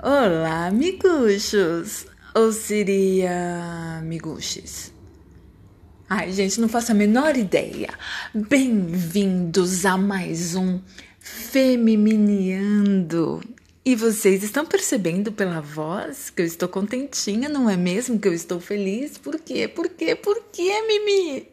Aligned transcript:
Olá, 0.00 0.70
miguxos! 0.70 2.06
Ou 2.34 2.50
seria 2.52 4.00
miguxes? 4.02 4.92
Ai, 6.08 6.32
gente, 6.32 6.60
não 6.60 6.68
faço 6.68 6.92
a 6.92 6.94
menor 6.94 7.36
ideia. 7.36 7.90
Bem-vindos 8.34 9.84
a 9.86 9.96
mais 9.96 10.54
um 10.56 10.80
Feminiando. 11.20 12.32
E 13.84 13.96
vocês 13.96 14.44
estão 14.44 14.64
percebendo 14.64 15.32
pela 15.32 15.60
voz 15.60 16.30
que 16.30 16.40
eu 16.42 16.46
estou 16.46 16.68
contentinha, 16.68 17.48
não 17.48 17.68
é 17.68 17.76
mesmo? 17.76 18.16
Que 18.16 18.28
eu 18.28 18.32
estou 18.32 18.60
feliz? 18.60 19.18
Por 19.18 19.40
quê? 19.40 19.66
Por 19.66 19.88
quê? 19.88 20.14
Por 20.14 20.40
quê, 20.52 20.70
Mimi? 20.86 21.48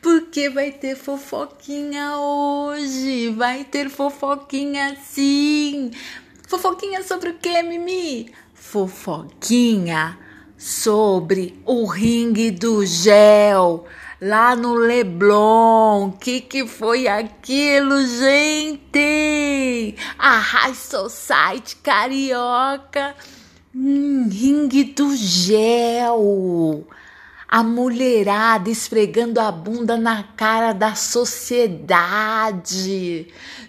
Porque 0.00 0.48
vai 0.48 0.70
ter 0.70 0.94
fofoquinha 0.94 2.16
hoje. 2.18 3.30
Vai 3.30 3.64
ter 3.64 3.90
fofoquinha 3.90 4.96
sim. 5.04 5.90
Fofoquinha 6.52 7.02
sobre 7.02 7.30
o 7.30 7.38
quê, 7.38 7.62
Mimi? 7.62 8.30
Fofoquinha 8.52 10.18
sobre 10.58 11.58
o 11.64 11.86
ringue 11.86 12.50
do 12.50 12.84
gel 12.84 13.86
lá 14.20 14.54
no 14.54 14.74
Leblon. 14.74 16.10
Que 16.10 16.42
que 16.42 16.66
foi 16.66 17.08
aquilo, 17.08 18.06
gente? 18.06 19.96
A 20.18 20.36
High 20.36 20.74
Society 20.74 21.76
carioca, 21.76 23.16
hum, 23.74 24.28
ringue 24.30 24.84
do 24.84 25.16
gel. 25.16 26.86
A 27.52 27.62
mulherada 27.62 28.70
esfregando 28.70 29.38
a 29.38 29.52
bunda 29.52 29.98
na 29.98 30.22
cara 30.22 30.72
da 30.72 30.94
sociedade. 30.94 31.68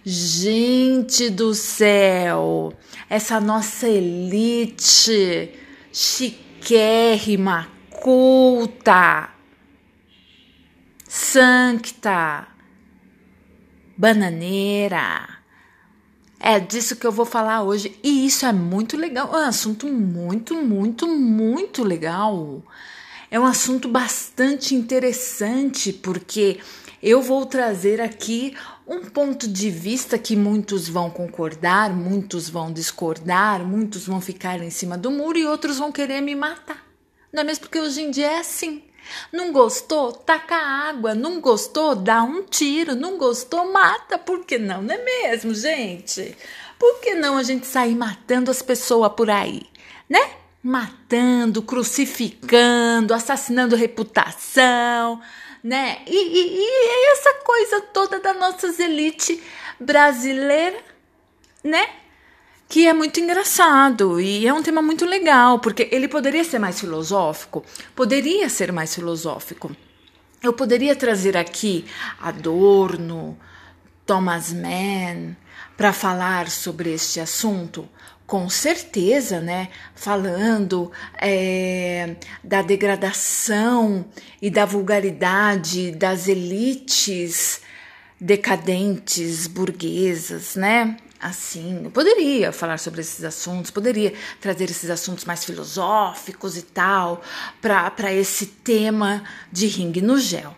Gente 0.06 1.30
do 1.30 1.54
céu, 1.54 2.72
essa 3.10 3.42
nossa 3.42 3.90
elite 3.90 5.52
chiquérrima, 5.92 7.68
culta, 7.90 9.30
sancta, 11.06 12.48
bananeira. 13.98 15.28
É 16.40 16.58
disso 16.58 16.96
que 16.96 17.06
eu 17.06 17.12
vou 17.12 17.26
falar 17.26 17.64
hoje. 17.64 18.00
E 18.02 18.26
isso 18.26 18.46
é 18.46 18.54
muito 18.54 18.96
legal. 18.96 19.30
É 19.34 19.40
um 19.40 19.48
assunto 19.48 19.88
muito, 19.88 20.56
muito, 20.56 21.06
muito 21.06 21.84
legal. 21.84 22.64
É 23.34 23.40
um 23.40 23.48
assunto 23.48 23.88
bastante 23.88 24.76
interessante, 24.76 25.92
porque 25.92 26.60
eu 27.02 27.20
vou 27.20 27.48
trazer 27.48 28.00
aqui 28.00 28.56
um 28.88 29.06
ponto 29.06 29.48
de 29.48 29.72
vista 29.72 30.20
que 30.20 30.36
muitos 30.36 30.88
vão 30.88 31.10
concordar, 31.10 31.90
muitos 31.90 32.48
vão 32.48 32.72
discordar, 32.72 33.66
muitos 33.66 34.06
vão 34.06 34.22
ficar 34.22 34.62
em 34.62 34.70
cima 34.70 35.00
do 35.00 35.10
muro 35.10 35.40
e 35.40 35.48
outros 35.48 35.80
vão 35.80 35.92
querer 35.92 36.22
me 36.22 36.36
matar. 36.36 36.86
Não 37.34 37.42
é 37.42 37.44
mesmo? 37.44 37.62
Porque 37.62 37.80
hoje 37.80 38.04
em 38.04 38.12
dia 38.12 38.34
é 38.34 38.38
assim. 38.38 38.84
Não 39.32 39.52
gostou? 39.52 40.12
Taca 40.12 40.56
água. 40.56 41.16
Não 41.16 41.42
gostou? 41.42 41.96
Dá 41.96 42.22
um 42.22 42.44
tiro. 42.44 42.96
Não 42.96 43.18
gostou? 43.18 43.74
Mata. 43.74 44.20
Por 44.20 44.46
que 44.46 44.60
não? 44.60 44.84
Não 44.84 44.94
é 44.94 45.04
mesmo, 45.04 45.56
gente? 45.56 46.38
Por 46.78 47.02
que 47.02 47.16
não 47.16 47.36
a 47.36 47.42
gente 47.42 47.66
sair 47.66 47.96
matando 47.96 48.52
as 48.52 48.62
pessoas 48.62 49.12
por 49.14 49.32
aí, 49.32 49.64
né? 50.08 50.43
Matando, 50.64 51.62
crucificando, 51.62 53.14
assassinando 53.14 53.76
reputação, 53.76 55.22
né? 55.62 56.02
E, 56.08 56.16
e, 56.16 56.58
e 56.60 57.12
essa 57.12 57.34
coisa 57.44 57.82
toda 57.82 58.20
da 58.20 58.34
nossa 58.34 58.68
elite 58.82 59.44
brasileira, 59.80 60.80
né? 61.64 61.88
que 62.74 62.88
é 62.88 62.94
muito 62.94 63.20
engraçado 63.20 64.20
e 64.20 64.48
é 64.48 64.52
um 64.52 64.64
tema 64.64 64.82
muito 64.82 65.06
legal, 65.06 65.60
porque 65.60 65.88
ele 65.92 66.08
poderia 66.08 66.44
ser 66.44 66.58
mais 66.58 66.80
filosófico, 66.80 67.64
poderia 67.96 68.50
ser 68.50 68.72
mais 68.72 68.96
filosófico. 68.96 69.76
Eu 70.42 70.54
poderia 70.54 70.96
trazer 70.96 71.38
aqui 71.38 71.86
Adorno, 72.20 73.38
Thomas 74.08 74.52
Mann 74.52 75.36
para 75.78 75.94
falar 75.94 76.50
sobre 76.50 76.92
este 76.92 77.20
assunto, 77.20 77.88
com 78.26 78.50
certeza, 78.50 79.40
né? 79.42 79.70
Falando 79.96 80.92
é, 81.22 82.16
da 82.44 82.62
degradação 82.62 84.06
e 84.42 84.50
da 84.50 84.66
vulgaridade 84.66 85.92
das 85.92 86.28
elites 86.28 87.62
decadentes 88.20 89.48
burguesas, 89.48 90.56
né? 90.56 90.98
assim. 91.24 91.90
Poderia 91.94 92.52
falar 92.52 92.78
sobre 92.78 93.00
esses 93.02 93.24
assuntos, 93.24 93.72
poderia 93.72 94.14
trazer 94.42 94.70
esses 94.70 94.90
assuntos 94.90 95.24
mais 95.24 95.46
filosóficos 95.46 96.58
e 96.58 96.62
tal 96.62 97.22
para 97.62 98.14
esse 98.14 98.46
tema 98.46 99.24
de 99.52 99.68
ringue 99.68 100.02
no 100.02 100.20
gel. 100.20 100.54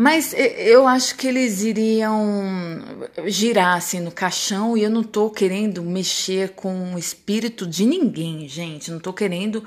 Mas 0.00 0.32
eu 0.32 0.86
acho 0.86 1.16
que 1.16 1.26
eles 1.26 1.62
iriam 1.62 3.10
girar 3.26 3.76
assim 3.76 3.98
no 3.98 4.12
caixão 4.12 4.76
e 4.76 4.84
eu 4.84 4.90
não 4.90 5.02
tô 5.02 5.28
querendo 5.28 5.82
mexer 5.82 6.50
com 6.50 6.94
o 6.94 6.98
espírito 6.98 7.66
de 7.66 7.84
ninguém, 7.84 8.46
gente. 8.46 8.92
Não 8.92 9.00
tô 9.00 9.12
querendo, 9.12 9.64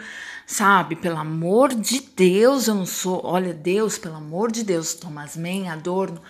sabe? 0.47 0.95
Pelo 0.95 1.17
amor 1.17 1.75
de 1.75 1.99
Deus, 2.15 2.69
eu 2.69 2.75
não 2.75 2.85
sou. 2.85 3.19
Olha, 3.25 3.53
Deus, 3.53 3.97
pelo 3.97 4.15
amor 4.15 4.53
de 4.53 4.63
Deus, 4.63 4.93
Thomas 4.93 5.35
Mann, 5.35 5.67
Adorno 5.69 6.21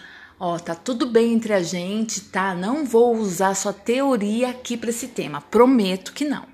Ó, 0.44 0.58
tá 0.58 0.74
tudo 0.74 1.06
bem 1.06 1.34
entre 1.34 1.54
a 1.54 1.62
gente, 1.62 2.20
tá? 2.22 2.56
Não 2.56 2.84
vou 2.84 3.16
usar 3.16 3.54
sua 3.54 3.72
teoria 3.72 4.50
aqui 4.50 4.76
para 4.76 4.90
esse 4.90 5.10
tema, 5.10 5.40
prometo 5.40 6.14
que 6.14 6.26
não. 6.26 6.48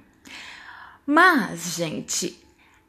Mas, 1.05 1.77
gente, 1.77 2.37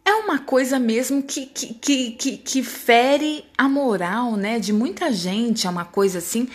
é 0.09 0.15
uma 0.15 0.39
coisa 0.39 0.79
mesmo 0.79 1.23
que, 1.23 1.45
que, 1.45 1.75
que, 1.75 2.11
que, 2.13 2.37
que 2.39 2.63
fere 2.63 3.45
a 3.57 3.69
moral, 3.69 4.37
né, 4.37 4.59
de 4.59 4.73
muita 4.73 5.13
gente, 5.13 5.67
é 5.67 5.71
uma 5.71 5.85
coisa 5.85 6.19
assim 6.19 6.49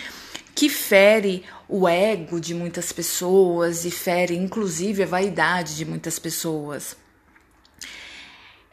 que 0.56 0.70
fere 0.70 1.44
o 1.68 1.88
ego 1.88 2.40
de 2.40 2.54
muitas 2.54 2.92
pessoas 2.92 3.86
e 3.86 3.92
fere 3.92 4.36
inclusive 4.36 5.04
a 5.04 5.08
vaidade 5.08 5.76
de 5.76 5.86
muitas 5.86 6.18
pessoas. 6.20 6.96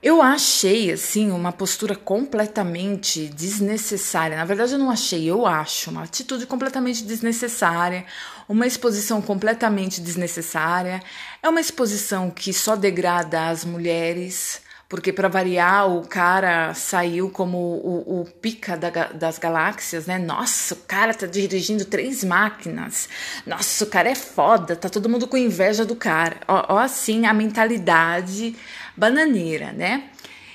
Eu 0.03 0.23
achei, 0.23 0.91
assim, 0.91 1.31
uma 1.31 1.53
postura 1.53 1.95
completamente 1.95 3.27
desnecessária. 3.27 4.35
Na 4.35 4.47
verdade, 4.47 4.73
eu 4.73 4.79
não 4.79 4.91
achei, 4.91 5.29
eu 5.29 5.47
acho 5.47 5.91
uma 5.91 6.05
atitude 6.05 6.47
completamente 6.47 7.05
desnecessária, 7.05 8.07
uma 8.49 8.67
exposição 8.67 9.21
completamente 9.21 10.01
desnecessária. 10.01 11.03
É 11.43 11.49
uma 11.51 11.61
exposição 11.61 12.31
que 12.31 12.51
só 12.51 12.77
degrada 12.77 13.49
as 13.51 13.63
mulheres, 13.63 14.63
porque, 14.91 15.13
para 15.13 15.29
variar, 15.29 15.89
o 15.89 16.03
cara 16.03 16.75
saiu 16.75 17.31
como 17.31 17.57
o, 17.57 18.23
o 18.23 18.25
pica 18.25 18.77
da, 18.77 18.91
das 18.91 19.39
galáxias, 19.39 20.07
né? 20.07 20.19
Nossa, 20.19 20.75
o 20.75 20.79
cara 20.79 21.15
tá 21.15 21.29
dirigindo 21.29 21.85
três 21.85 22.25
máquinas. 22.25 23.09
Nossa, 23.47 23.85
o 23.85 23.87
cara 23.87 24.11
é 24.11 24.17
foda, 24.17 24.75
tá 24.75 24.89
todo 24.89 25.09
mundo 25.09 25.29
com 25.29 25.37
inveja 25.37 25.85
do 25.85 25.95
cara. 25.95 26.39
Ó, 26.49 26.75
ó 26.75 26.79
assim, 26.79 27.25
a 27.25 27.33
mentalidade 27.33 28.57
bananeira, 28.97 29.71
né? 29.71 30.11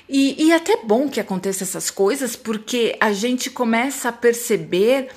E, 0.06 0.44
e 0.44 0.52
é 0.52 0.56
até 0.56 0.84
bom 0.84 1.08
que 1.08 1.18
aconteça 1.18 1.64
essas 1.64 1.90
coisas, 1.90 2.36
porque 2.36 2.94
a 3.00 3.14
gente 3.14 3.48
começa 3.48 4.10
a 4.10 4.12
perceber 4.12 5.08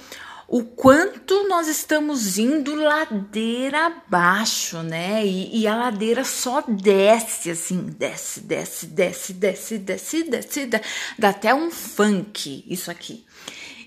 o 0.51 0.63
quanto 0.63 1.47
nós 1.47 1.67
estamos 1.67 2.39
indo 2.39 2.73
ladeira 2.73 3.85
abaixo, 3.85 4.81
né? 4.81 5.23
E, 5.23 5.61
e, 5.61 5.67
a 5.67 5.75
ladeira 5.75 6.23
só 6.23 6.63
desce, 6.67 7.51
assim, 7.51 7.85
desce, 7.97 8.41
desce, 8.41 8.87
desce, 8.87 9.33
desce, 9.33 9.77
desce, 9.77 10.23
desce, 10.23 10.65
desce 10.65 10.85
dá 11.19 11.29
até 11.29 11.53
um 11.53 11.69
funk 11.69 12.65
isso 12.67 12.89
aqui. 12.89 13.23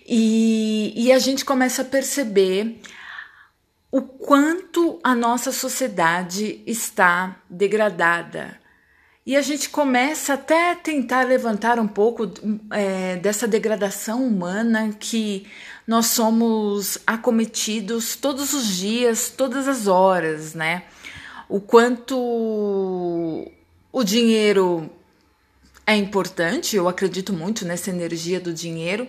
E, 0.06 0.92
e 0.96 1.10
a 1.10 1.18
gente 1.18 1.44
começa 1.44 1.82
a 1.82 1.84
perceber 1.84 2.80
o 3.90 4.00
quanto 4.00 5.00
a 5.02 5.16
nossa 5.16 5.50
sociedade 5.50 6.62
está 6.64 7.42
degradada, 7.50 8.56
e 9.24 9.36
a 9.36 9.42
gente 9.42 9.68
começa 9.70 10.34
até 10.34 10.74
tentar 10.74 11.22
levantar 11.26 11.78
um 11.78 11.86
pouco 11.86 12.32
é, 12.70 13.16
dessa 13.16 13.46
degradação 13.46 14.26
humana 14.26 14.94
que 14.98 15.46
nós 15.86 16.06
somos 16.06 16.98
acometidos 17.06 18.16
todos 18.16 18.52
os 18.52 18.66
dias, 18.76 19.30
todas 19.30 19.68
as 19.68 19.86
horas, 19.86 20.54
né? 20.54 20.84
O 21.48 21.60
quanto 21.60 22.16
o 23.92 24.04
dinheiro 24.04 24.90
é 25.86 25.94
importante, 25.94 26.74
eu 26.74 26.88
acredito 26.88 27.32
muito 27.32 27.64
nessa 27.64 27.90
energia 27.90 28.40
do 28.40 28.52
dinheiro, 28.52 29.08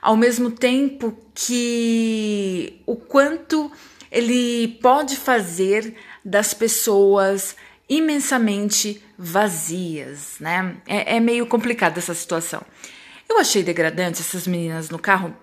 ao 0.00 0.16
mesmo 0.16 0.50
tempo 0.50 1.16
que 1.34 2.80
o 2.84 2.96
quanto 2.96 3.70
ele 4.10 4.68
pode 4.82 5.16
fazer 5.16 5.94
das 6.24 6.52
pessoas 6.52 7.54
imensamente 7.88 9.02
vazias, 9.18 10.36
né? 10.40 10.76
É, 10.86 11.16
é 11.16 11.20
meio 11.20 11.46
complicada 11.46 11.98
essa 11.98 12.14
situação. 12.14 12.62
Eu 13.28 13.38
achei 13.38 13.62
degradante 13.62 14.20
essas 14.20 14.46
meninas 14.46 14.90
no 14.90 14.98
carro, 14.98 15.34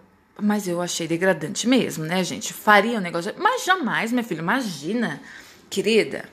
mas 0.42 0.68
eu 0.68 0.82
achei 0.82 1.08
degradante 1.08 1.68
mesmo, 1.68 2.06
né, 2.06 2.24
gente? 2.24 2.54
Faria 2.54 2.98
um 2.98 3.02
negócio. 3.02 3.34
Mas 3.38 3.66
jamais, 3.66 4.12
minha 4.12 4.24
filha, 4.24 4.40
imagina, 4.40 5.22
querida. 5.70 6.26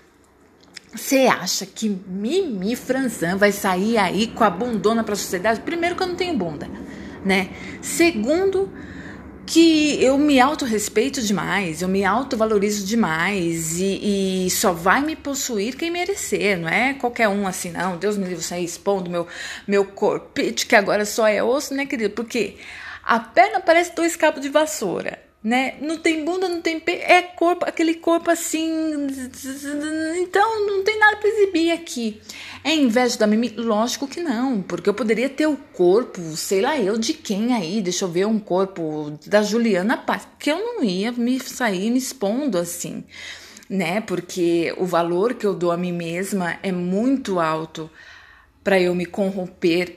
Você 0.94 1.26
acha 1.26 1.67
que 1.67 1.88
Mimi 1.88 2.75
Franzan 2.75 3.37
vai 3.37 3.52
sair 3.52 3.99
aí 3.99 4.29
com 4.29 4.44
a 4.44 4.50
bundona 4.50 5.05
para 5.05 5.14
a 5.14 5.17
sociedade? 5.17 5.61
Primeiro 5.61 5.94
que 5.94 6.02
eu 6.02 6.06
não 6.06 6.14
tenho 6.14 6.37
bunda, 6.37 6.69
né? 7.25 7.50
Segundo 7.82 8.73
que 9.46 10.02
eu 10.02 10.19
me 10.19 10.40
autorrespeito 10.40 11.22
demais, 11.22 11.81
eu 11.81 11.88
me 11.88 12.04
autovalorizo 12.04 12.84
demais 12.84 13.78
e, 13.78 14.46
e, 14.46 14.50
só 14.50 14.72
vai 14.72 15.00
me 15.00 15.14
possuir 15.14 15.76
quem 15.76 15.90
merecer, 15.90 16.58
não 16.58 16.69
é 16.69 16.94
qualquer 16.94 17.28
um 17.28 17.46
assim, 17.46 17.70
não. 17.70 17.96
Deus 17.96 18.16
me 18.16 18.26
livre 18.26 18.43
sair 18.43 18.64
expondo 18.64 19.08
meu, 19.08 19.26
meu 19.66 19.84
corpite, 19.84 20.66
que 20.66 20.75
agora 20.75 21.04
só 21.04 21.26
é 21.28 21.43
osso, 21.43 21.75
né, 21.75 21.87
querido? 21.87 22.14
Porque 22.14 22.56
a 23.04 23.20
perna 23.20 23.60
parece 23.60 23.94
dois 23.94 24.16
cabos 24.16 24.43
de 24.43 24.48
vassoura 24.48 25.25
né? 25.46 25.75
Não 25.81 25.96
tem 25.96 26.25
bunda, 26.25 26.48
não 26.48 26.60
tem 26.60 26.81
peito, 26.81 27.04
é 27.04 27.22
corpo, 27.22 27.64
aquele 27.64 27.94
corpo 27.94 28.28
assim. 28.28 28.69
Então 30.20 30.66
não 30.66 30.82
tem 30.82 30.98
nada 30.98 31.19
para 31.19 31.28
exibir 31.28 31.70
aqui. 31.70 32.20
É 32.64 32.75
inveja 32.75 33.16
da 33.16 33.28
Mimi? 33.28 33.50
Lógico 33.50 34.08
que 34.08 34.20
não, 34.20 34.60
porque 34.60 34.88
eu 34.90 34.94
poderia 34.94 35.28
ter 35.28 35.46
o 35.46 35.56
corpo, 35.56 36.20
sei 36.37 36.60
lá 36.60 36.76
eu 36.76 36.98
de 36.98 37.12
quem 37.14 37.54
aí, 37.54 37.81
deixa 37.81 38.04
eu 38.04 38.08
ver 38.08 38.26
um 38.26 38.40
corpo 38.40 39.16
da 39.25 39.40
Juliana 39.40 39.96
Paz, 39.96 40.26
que 40.37 40.50
eu 40.50 40.58
não 40.58 40.82
ia 40.82 41.12
me 41.12 41.38
sair 41.38 41.92
me 41.92 41.99
expondo 41.99 42.58
assim, 42.58 43.04
né? 43.70 44.00
Porque 44.00 44.75
o 44.76 44.84
valor 44.84 45.34
que 45.34 45.46
eu 45.46 45.54
dou 45.54 45.70
a 45.70 45.76
mim 45.76 45.92
mesma 45.92 46.58
é 46.60 46.72
muito 46.72 47.38
alto 47.38 47.88
para 48.64 48.81
eu 48.81 48.96
me 48.96 49.06
corromper 49.06 49.96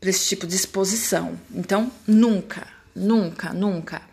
para 0.00 0.10
esse 0.10 0.28
tipo 0.28 0.44
de 0.44 0.56
exposição. 0.56 1.38
Então, 1.54 1.88
nunca, 2.04 2.66
nunca, 2.96 3.52
nunca 3.52 4.10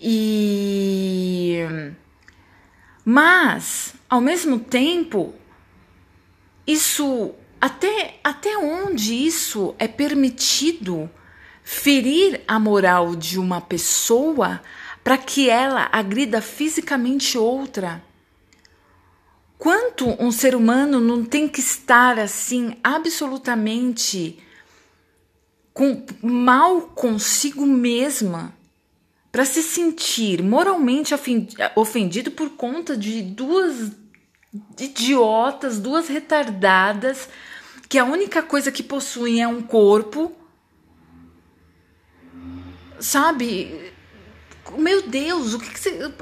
e 0.00 1.64
mas 3.04 3.94
ao 4.08 4.20
mesmo 4.20 4.58
tempo 4.58 5.34
isso 6.66 7.34
até 7.60 8.18
até 8.22 8.58
onde 8.58 9.14
isso 9.14 9.74
é 9.78 9.88
permitido 9.88 11.08
ferir 11.62 12.42
a 12.46 12.58
moral 12.58 13.16
de 13.16 13.38
uma 13.38 13.60
pessoa 13.60 14.60
para 15.02 15.16
que 15.16 15.48
ela 15.48 15.88
agrida 15.92 16.42
fisicamente 16.42 17.38
outra? 17.38 18.02
Quanto 19.58 20.06
um 20.22 20.30
ser 20.30 20.54
humano 20.54 21.00
não 21.00 21.24
tem 21.24 21.48
que 21.48 21.60
estar 21.60 22.18
assim 22.18 22.76
absolutamente 22.84 24.38
com, 25.72 26.04
mal 26.22 26.82
consigo 26.82 27.64
mesma 27.64 28.54
para 29.36 29.44
se 29.44 29.62
sentir 29.62 30.42
moralmente 30.42 31.14
ofendido 31.74 32.30
por 32.30 32.48
conta 32.52 32.96
de 32.96 33.20
duas 33.20 33.92
idiotas, 34.80 35.78
duas 35.78 36.08
retardadas, 36.08 37.28
que 37.86 37.98
a 37.98 38.04
única 38.06 38.42
coisa 38.42 38.72
que 38.72 38.82
possuem 38.82 39.42
é 39.42 39.46
um 39.46 39.60
corpo. 39.60 40.32
Sabe? 42.98 43.92
Meu 44.78 45.02
Deus, 45.02 45.52
o 45.52 45.58
que, 45.58 45.68
que 45.68 45.80
você, 45.80 46.14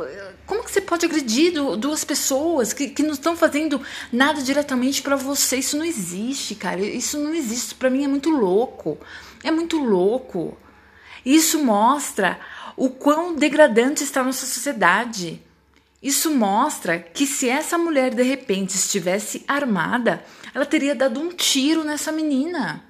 como 0.45 0.65
que 0.65 0.73
você 0.73 0.81
pode 0.81 1.07
agredir 1.07 1.53
duas 1.77 2.03
pessoas 2.03 2.73
que, 2.73 2.89
que 2.89 3.05
não 3.05 3.13
estão 3.13 3.37
fazendo 3.37 3.81
nada 4.11 4.43
diretamente 4.43 5.03
para 5.03 5.15
você? 5.15 5.59
Isso 5.59 5.77
não 5.77 5.85
existe, 5.85 6.57
cara. 6.57 6.81
Isso 6.81 7.17
não 7.21 7.33
existe. 7.33 7.77
Para 7.77 7.91
mim 7.91 8.03
é 8.03 8.09
muito 8.09 8.29
louco. 8.29 8.99
É 9.45 9.53
muito 9.53 9.79
louco. 9.79 10.59
Isso 11.25 11.63
mostra 11.63 12.41
o 12.77 12.91
quão 12.91 13.35
degradante 13.35 14.03
está 14.03 14.23
nossa 14.23 14.47
sociedade. 14.47 15.43
Isso 16.03 16.31
mostra 16.35 16.99
que 16.99 17.27
se 17.27 17.49
essa 17.49 17.79
mulher 17.79 18.15
de 18.15 18.23
repente 18.23 18.77
estivesse 18.77 19.45
armada, 19.49 20.25
ela 20.53 20.67
teria 20.67 20.95
dado 20.95 21.19
um 21.21 21.31
tiro 21.31 21.83
nessa 21.83 22.13
menina. 22.13 22.85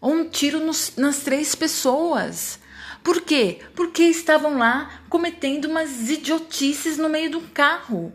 Ou 0.00 0.12
um 0.12 0.28
tiro 0.28 0.60
nos, 0.60 0.92
nas 0.96 1.18
três 1.18 1.54
pessoas. 1.54 2.60
Por 3.02 3.22
quê? 3.22 3.60
Porque 3.74 4.04
estavam 4.04 4.58
lá 4.58 5.00
cometendo 5.08 5.66
umas 5.66 6.08
idiotices 6.08 6.98
no 6.98 7.08
meio 7.08 7.30
do 7.30 7.40
carro. 7.40 8.12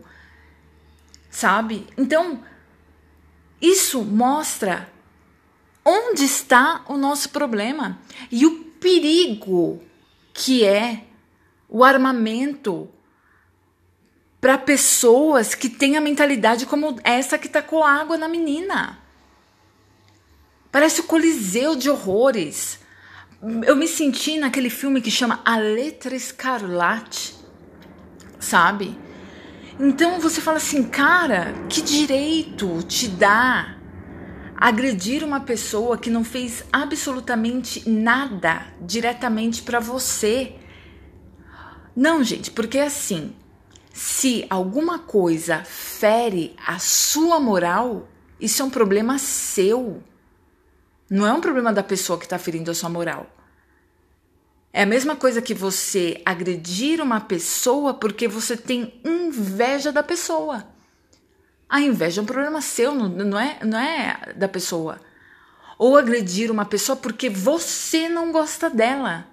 Sabe? 1.30 1.86
Então, 1.96 2.42
isso 3.60 4.02
mostra 4.02 4.90
onde 5.84 6.24
está 6.24 6.84
o 6.88 6.96
nosso 6.96 7.30
problema 7.30 7.98
e 8.30 8.46
o 8.46 8.64
perigo 8.80 9.82
que 10.32 10.64
é 10.64 11.04
o 11.68 11.84
armamento 11.84 12.88
para 14.40 14.58
pessoas 14.58 15.54
que 15.54 15.68
têm 15.68 15.96
a 15.96 16.00
mentalidade 16.00 16.66
como 16.66 16.98
essa 17.04 17.38
que 17.38 17.48
tacou 17.48 17.84
água 17.84 18.16
na 18.16 18.28
menina. 18.28 18.98
Parece 20.70 21.00
o 21.00 21.04
coliseu 21.04 21.76
de 21.76 21.88
horrores. 21.88 22.80
Eu 23.64 23.76
me 23.76 23.86
senti 23.86 24.38
naquele 24.38 24.70
filme 24.70 25.00
que 25.00 25.10
chama 25.10 25.40
A 25.44 25.56
Letra 25.56 26.14
Escarlate, 26.14 27.36
sabe? 28.40 28.98
Então 29.78 30.18
você 30.18 30.40
fala 30.40 30.56
assim, 30.56 30.84
cara, 30.84 31.52
que 31.68 31.82
direito 31.82 32.82
te 32.82 33.08
dá 33.08 33.76
agredir 34.62 35.24
uma 35.24 35.40
pessoa 35.40 35.98
que 35.98 36.08
não 36.08 36.22
fez 36.22 36.64
absolutamente 36.72 37.88
nada 37.90 38.64
diretamente 38.80 39.60
para 39.60 39.80
você. 39.80 40.54
Não, 41.96 42.22
gente, 42.22 42.48
porque 42.52 42.78
assim, 42.78 43.34
se 43.92 44.46
alguma 44.48 45.00
coisa 45.00 45.64
fere 45.64 46.54
a 46.64 46.78
sua 46.78 47.40
moral, 47.40 48.08
isso 48.40 48.62
é 48.62 48.64
um 48.64 48.70
problema 48.70 49.18
seu. 49.18 50.00
Não 51.10 51.26
é 51.26 51.32
um 51.32 51.40
problema 51.40 51.72
da 51.72 51.82
pessoa 51.82 52.16
que 52.16 52.24
está 52.24 52.38
ferindo 52.38 52.70
a 52.70 52.74
sua 52.74 52.88
moral. 52.88 53.26
É 54.72 54.84
a 54.84 54.86
mesma 54.86 55.16
coisa 55.16 55.42
que 55.42 55.54
você 55.54 56.22
agredir 56.24 57.00
uma 57.00 57.20
pessoa 57.20 57.94
porque 57.94 58.28
você 58.28 58.56
tem 58.56 58.94
inveja 59.04 59.90
da 59.90 60.04
pessoa. 60.04 60.71
A 61.72 61.80
inveja 61.80 62.20
é 62.20 62.22
um 62.22 62.26
problema 62.26 62.60
seu, 62.60 62.94
não, 62.94 63.40
é, 63.40 63.56
não 63.64 63.78
é 63.78 64.34
da 64.36 64.46
pessoa. 64.46 65.00
Ou 65.78 65.96
agredir 65.96 66.50
uma 66.50 66.66
pessoa 66.66 66.94
porque 66.94 67.30
você 67.30 68.10
não 68.10 68.30
gosta 68.30 68.68
dela. 68.68 69.26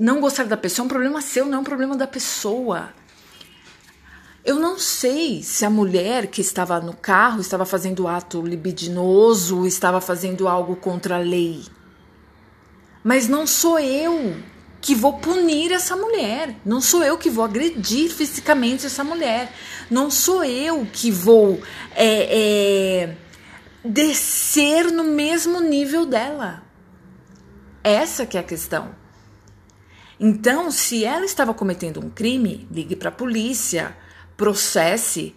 Não 0.00 0.22
gostar 0.22 0.44
da 0.44 0.56
pessoa 0.56 0.84
é 0.84 0.86
um 0.86 0.88
problema 0.88 1.20
seu, 1.20 1.44
não 1.44 1.58
é 1.58 1.60
um 1.60 1.64
problema 1.64 1.94
da 1.98 2.06
pessoa. 2.06 2.94
Eu 4.42 4.58
não 4.58 4.78
sei 4.78 5.42
se 5.42 5.66
a 5.66 5.70
mulher 5.70 6.28
que 6.28 6.40
estava 6.40 6.80
no 6.80 6.96
carro 6.96 7.42
estava 7.42 7.66
fazendo 7.66 8.08
ato 8.08 8.40
libidinoso, 8.40 9.66
estava 9.66 10.00
fazendo 10.00 10.48
algo 10.48 10.76
contra 10.76 11.16
a 11.16 11.20
lei. 11.20 11.62
Mas 13.04 13.28
não 13.28 13.46
sou 13.46 13.78
eu 13.78 14.34
que 14.80 14.94
vou 14.94 15.18
punir 15.18 15.72
essa 15.72 15.96
mulher, 15.96 16.54
não 16.64 16.80
sou 16.80 17.02
eu 17.02 17.18
que 17.18 17.28
vou 17.28 17.44
agredir 17.44 18.10
fisicamente 18.10 18.86
essa 18.86 19.02
mulher, 19.02 19.52
não 19.90 20.10
sou 20.10 20.44
eu 20.44 20.86
que 20.92 21.10
vou 21.10 21.60
é, 21.94 23.06
é, 23.06 23.16
descer 23.84 24.90
no 24.92 25.04
mesmo 25.04 25.60
nível 25.60 26.06
dela. 26.06 26.62
Essa 27.82 28.26
que 28.26 28.36
é 28.36 28.40
a 28.40 28.44
questão. 28.44 28.94
Então, 30.20 30.70
se 30.70 31.04
ela 31.04 31.24
estava 31.24 31.54
cometendo 31.54 32.04
um 32.04 32.10
crime, 32.10 32.68
ligue 32.70 32.96
para 32.96 33.08
a 33.08 33.12
polícia, 33.12 33.96
processe, 34.36 35.34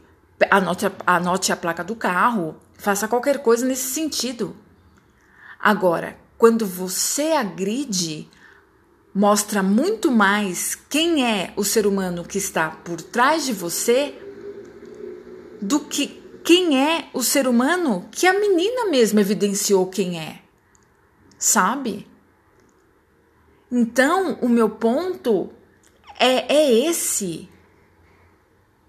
anote 0.50 0.86
anote 1.06 1.52
a 1.52 1.56
placa 1.56 1.84
do 1.84 1.96
carro, 1.96 2.56
faça 2.78 3.08
qualquer 3.08 3.40
coisa 3.40 3.66
nesse 3.66 3.90
sentido. 3.90 4.56
Agora, 5.60 6.18
quando 6.38 6.66
você 6.66 7.34
agride 7.34 8.28
mostra 9.14 9.62
muito 9.62 10.10
mais 10.10 10.76
quem 10.76 11.26
é 11.26 11.54
o 11.56 11.64
ser 11.64 11.86
humano 11.86 12.24
que 12.24 12.38
está 12.38 12.70
por 12.70 13.02
trás 13.02 13.46
de 13.46 13.54
você 13.54 14.16
do 15.62 15.82
que 15.82 16.20
quem 16.44 16.82
é 16.82 17.10
o 17.14 17.22
ser 17.22 17.48
humano 17.48 18.08
que 18.12 18.26
a 18.26 18.40
menina 18.40 18.86
mesma 18.86 19.22
evidenciou 19.22 19.88
quem 19.88 20.20
é. 20.20 20.42
Sabe? 21.38 22.08
Então, 23.72 24.38
o 24.42 24.50
meu 24.50 24.70
ponto 24.70 25.52
é, 26.20 26.54
é 26.54 26.74
esse. 26.88 27.50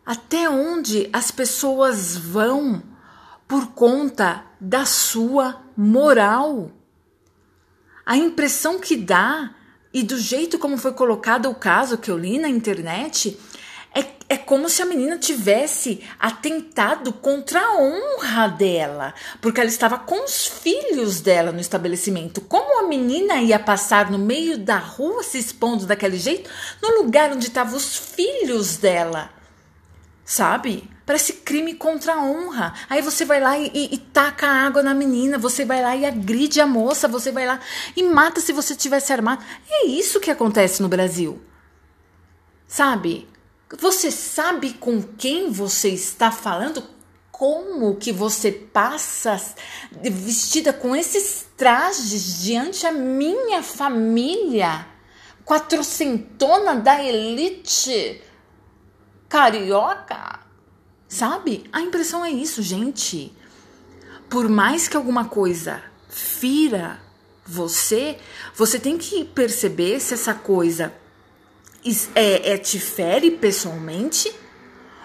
Até 0.04 0.48
onde 0.48 1.08
as 1.12 1.30
pessoas 1.30 2.16
vão 2.16 2.82
por 3.46 3.68
conta 3.68 4.44
da 4.60 4.84
sua 4.84 5.62
moral? 5.76 6.70
A 8.04 8.16
impressão 8.16 8.80
que 8.80 8.96
dá 8.96 9.54
e 9.92 10.02
do 10.02 10.18
jeito 10.18 10.58
como 10.58 10.78
foi 10.78 10.92
colocado 10.92 11.50
o 11.50 11.54
caso 11.54 11.98
que 11.98 12.10
eu 12.10 12.18
li 12.18 12.38
na 12.38 12.48
internet, 12.48 13.38
é, 13.94 14.06
é 14.28 14.36
como 14.38 14.68
se 14.68 14.80
a 14.80 14.86
menina 14.86 15.18
tivesse 15.18 16.02
atentado 16.18 17.12
contra 17.12 17.60
a 17.60 17.76
honra 17.76 18.48
dela, 18.48 19.14
porque 19.40 19.60
ela 19.60 19.68
estava 19.68 19.98
com 19.98 20.24
os 20.24 20.46
filhos 20.46 21.20
dela 21.20 21.52
no 21.52 21.60
estabelecimento. 21.60 22.40
Como 22.40 22.80
a 22.80 22.88
menina 22.88 23.36
ia 23.42 23.58
passar 23.58 24.10
no 24.10 24.18
meio 24.18 24.56
da 24.56 24.78
rua 24.78 25.22
se 25.22 25.38
expondo 25.38 25.84
daquele 25.84 26.16
jeito, 26.16 26.48
no 26.80 27.02
lugar 27.02 27.30
onde 27.32 27.48
estavam 27.48 27.76
os 27.76 27.96
filhos 27.96 28.78
dela? 28.78 29.30
Sabe? 30.32 30.88
Parece 31.04 31.34
crime 31.34 31.74
contra 31.74 32.14
a 32.14 32.22
honra. 32.22 32.72
Aí 32.88 33.02
você 33.02 33.22
vai 33.22 33.38
lá 33.38 33.58
e, 33.58 33.70
e, 33.74 33.94
e, 33.94 33.98
taca 33.98 34.46
água 34.46 34.82
na 34.82 34.94
menina, 34.94 35.36
você 35.36 35.62
vai 35.62 35.82
lá 35.82 35.94
e 35.94 36.06
agride 36.06 36.58
a 36.58 36.66
moça, 36.66 37.06
você 37.06 37.30
vai 37.30 37.44
lá 37.44 37.60
e 37.94 38.02
mata 38.02 38.40
se 38.40 38.50
você 38.50 38.74
tivesse 38.74 39.12
armado. 39.12 39.44
É 39.68 39.86
isso 39.86 40.20
que 40.20 40.30
acontece 40.30 40.80
no 40.80 40.88
Brasil. 40.88 41.38
Sabe? 42.66 43.28
Você 43.78 44.10
sabe 44.10 44.72
com 44.72 45.02
quem 45.02 45.50
você 45.50 45.90
está 45.90 46.30
falando? 46.30 46.82
Como 47.30 47.96
que 47.96 48.10
você 48.10 48.50
passa 48.50 49.38
vestida 50.00 50.72
com 50.72 50.96
esses 50.96 51.46
trajes 51.58 52.42
diante 52.42 52.86
a 52.86 52.92
minha 52.92 53.62
família? 53.62 54.86
Quatrocentona 55.44 56.76
da 56.76 57.04
elite 57.04 58.22
carioca? 59.32 60.40
Sabe? 61.08 61.64
A 61.72 61.80
impressão 61.80 62.22
é 62.22 62.30
isso, 62.30 62.60
gente. 62.60 63.32
Por 64.28 64.46
mais 64.46 64.88
que 64.88 64.96
alguma 64.96 65.24
coisa 65.24 65.82
fira 66.06 67.00
você, 67.46 68.18
você 68.54 68.78
tem 68.78 68.98
que 68.98 69.24
perceber 69.24 70.00
se 70.00 70.12
essa 70.12 70.34
coisa 70.34 70.92
é, 72.14 72.52
é, 72.52 72.58
te 72.58 72.78
fere 72.78 73.30
pessoalmente 73.30 74.30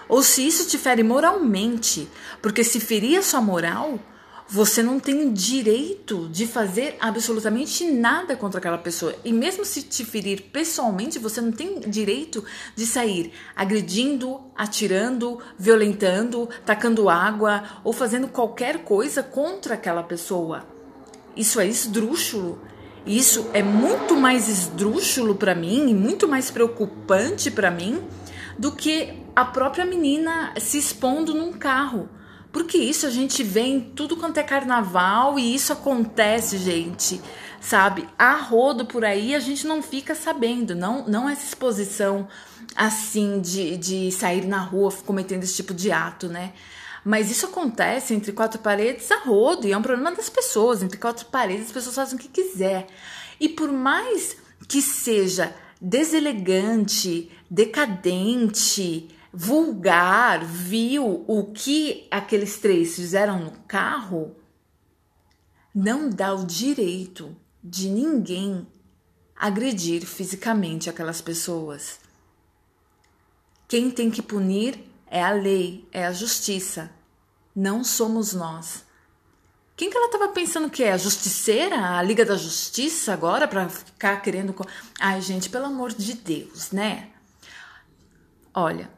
ou 0.06 0.22
se 0.22 0.46
isso 0.46 0.68
te 0.68 0.76
fere 0.76 1.02
moralmente. 1.02 2.06
Porque 2.42 2.62
se 2.62 2.80
ferir 2.80 3.20
a 3.20 3.22
sua 3.22 3.40
moral, 3.40 3.98
você 4.50 4.82
não 4.82 4.98
tem 4.98 5.30
direito 5.30 6.26
de 6.30 6.46
fazer 6.46 6.96
absolutamente 6.98 7.84
nada 7.84 8.34
contra 8.34 8.58
aquela 8.58 8.78
pessoa. 8.78 9.14
E 9.22 9.30
mesmo 9.30 9.62
se 9.62 9.82
te 9.82 10.06
ferir 10.06 10.44
pessoalmente, 10.50 11.18
você 11.18 11.38
não 11.38 11.52
tem 11.52 11.80
direito 11.80 12.42
de 12.74 12.86
sair 12.86 13.30
agredindo, 13.54 14.40
atirando, 14.56 15.38
violentando, 15.58 16.48
tacando 16.64 17.10
água 17.10 17.62
ou 17.84 17.92
fazendo 17.92 18.26
qualquer 18.28 18.84
coisa 18.84 19.22
contra 19.22 19.74
aquela 19.74 20.02
pessoa. 20.02 20.64
Isso 21.36 21.60
é 21.60 21.66
esdrúxulo. 21.66 22.58
Isso 23.04 23.50
é 23.52 23.62
muito 23.62 24.16
mais 24.16 24.48
esdrúxulo 24.48 25.34
para 25.34 25.54
mim 25.54 25.90
e 25.90 25.94
muito 25.94 26.26
mais 26.26 26.50
preocupante 26.50 27.50
para 27.50 27.70
mim 27.70 28.02
do 28.58 28.72
que 28.72 29.22
a 29.36 29.44
própria 29.44 29.84
menina 29.84 30.54
se 30.58 30.78
expondo 30.78 31.34
num 31.34 31.52
carro. 31.52 32.08
Porque 32.52 32.78
isso 32.78 33.06
a 33.06 33.10
gente 33.10 33.42
vê 33.42 33.60
em 33.60 33.80
tudo 33.80 34.16
quanto 34.16 34.38
é 34.38 34.42
carnaval 34.42 35.38
e 35.38 35.54
isso 35.54 35.72
acontece, 35.72 36.56
gente, 36.56 37.20
sabe? 37.60 38.08
A 38.18 38.36
rodo 38.36 38.86
por 38.86 39.04
aí 39.04 39.34
a 39.34 39.40
gente 39.40 39.66
não 39.66 39.82
fica 39.82 40.14
sabendo, 40.14 40.74
não, 40.74 41.06
não 41.06 41.28
essa 41.28 41.44
exposição 41.44 42.26
assim 42.74 43.40
de, 43.40 43.76
de 43.76 44.12
sair 44.12 44.46
na 44.46 44.60
rua 44.60 44.92
cometendo 45.04 45.42
esse 45.42 45.56
tipo 45.56 45.74
de 45.74 45.92
ato, 45.92 46.28
né? 46.28 46.52
Mas 47.04 47.30
isso 47.30 47.46
acontece 47.46 48.14
entre 48.14 48.32
quatro 48.32 48.60
paredes 48.60 49.10
a 49.10 49.20
rodo 49.20 49.66
e 49.66 49.72
é 49.72 49.78
um 49.78 49.82
problema 49.82 50.12
das 50.12 50.28
pessoas. 50.28 50.82
Entre 50.82 50.98
quatro 50.98 51.26
paredes 51.26 51.66
as 51.66 51.72
pessoas 51.72 51.94
fazem 51.94 52.16
o 52.16 52.20
que 52.20 52.28
quiser. 52.28 52.86
E 53.40 53.48
por 53.48 53.72
mais 53.72 54.36
que 54.66 54.82
seja 54.82 55.54
deselegante, 55.80 57.30
decadente, 57.48 59.08
vulgar, 59.32 60.44
vil 60.44 61.24
o 61.26 61.44
que 61.52 62.06
aqueles 62.10 62.58
três 62.58 62.96
fizeram 62.96 63.38
no 63.38 63.50
carro, 63.66 64.36
não 65.74 66.08
dá 66.08 66.34
o 66.34 66.44
direito 66.44 67.36
de 67.62 67.88
ninguém 67.88 68.66
agredir 69.36 70.04
fisicamente 70.06 70.90
aquelas 70.90 71.20
pessoas. 71.20 72.00
Quem 73.68 73.90
tem 73.90 74.10
que 74.10 74.22
punir 74.22 74.78
é 75.06 75.22
a 75.22 75.30
lei, 75.30 75.86
é 75.92 76.06
a 76.06 76.12
justiça. 76.12 76.90
Não 77.54 77.84
somos 77.84 78.32
nós. 78.32 78.84
Quem 79.76 79.90
que 79.90 79.96
ela 79.96 80.06
estava 80.06 80.28
pensando 80.28 80.68
que 80.68 80.82
é? 80.82 80.92
A 80.92 80.96
justiceira? 80.96 81.96
A 81.96 82.02
Liga 82.02 82.24
da 82.24 82.36
Justiça 82.36 83.12
agora 83.12 83.46
para 83.46 83.68
ficar 83.68 84.20
querendo. 84.20 84.54
Ai, 84.98 85.20
gente, 85.20 85.48
pelo 85.48 85.66
amor 85.66 85.92
de 85.92 86.14
Deus, 86.14 86.72
né? 86.72 87.10
Olha, 88.52 88.90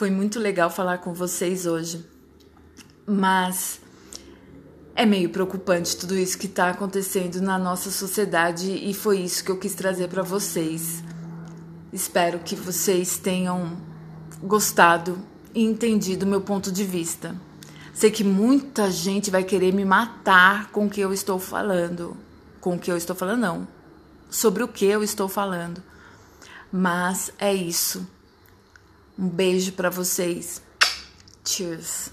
foi 0.00 0.10
muito 0.10 0.38
legal 0.38 0.70
falar 0.70 0.96
com 0.96 1.12
vocês 1.12 1.66
hoje, 1.66 2.02
mas 3.06 3.82
é 4.94 5.04
meio 5.04 5.28
preocupante 5.28 5.94
tudo 5.94 6.16
isso 6.16 6.38
que 6.38 6.46
está 6.46 6.70
acontecendo 6.70 7.38
na 7.42 7.58
nossa 7.58 7.90
sociedade 7.90 8.70
e 8.70 8.94
foi 8.94 9.18
isso 9.18 9.44
que 9.44 9.50
eu 9.50 9.58
quis 9.58 9.74
trazer 9.74 10.08
para 10.08 10.22
vocês. 10.22 11.04
Espero 11.92 12.38
que 12.38 12.56
vocês 12.56 13.18
tenham 13.18 13.76
gostado 14.42 15.18
e 15.54 15.62
entendido 15.62 16.26
meu 16.26 16.40
ponto 16.40 16.72
de 16.72 16.82
vista. 16.82 17.36
Sei 17.92 18.10
que 18.10 18.24
muita 18.24 18.90
gente 18.90 19.30
vai 19.30 19.44
querer 19.44 19.74
me 19.74 19.84
matar 19.84 20.70
com 20.70 20.86
o 20.86 20.90
que 20.90 21.02
eu 21.02 21.12
estou 21.12 21.38
falando. 21.38 22.16
Com 22.58 22.76
o 22.76 22.78
que 22.78 22.90
eu 22.90 22.96
estou 22.96 23.14
falando, 23.14 23.40
não. 23.40 23.68
Sobre 24.30 24.62
o 24.62 24.68
que 24.68 24.86
eu 24.86 25.04
estou 25.04 25.28
falando. 25.28 25.82
Mas 26.72 27.30
é 27.38 27.52
isso. 27.52 28.08
Um 29.20 29.28
beijo 29.28 29.72
para 29.72 29.90
vocês. 29.90 30.62
Cheers. 31.44 32.10